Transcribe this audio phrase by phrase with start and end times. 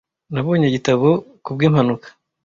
[0.33, 1.07] Nabonye igitabo
[1.43, 2.07] kubwimpanuka.